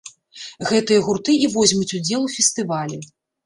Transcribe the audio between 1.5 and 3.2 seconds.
возьмуць удзел у фестывалі.